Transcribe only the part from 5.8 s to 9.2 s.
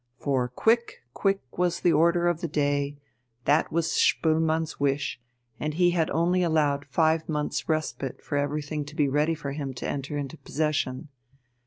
had only allowed five months' respite for everything to be